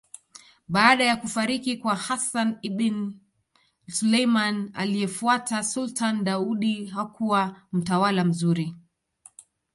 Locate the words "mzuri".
8.25-8.75